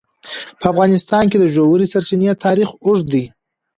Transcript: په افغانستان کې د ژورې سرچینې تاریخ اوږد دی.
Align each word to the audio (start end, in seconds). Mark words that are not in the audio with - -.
په 0.59 0.65
افغانستان 0.71 1.23
کې 1.31 1.37
د 1.39 1.45
ژورې 1.55 1.85
سرچینې 1.93 2.31
تاریخ 2.45 2.69
اوږد 2.85 3.05
دی. 3.13 3.25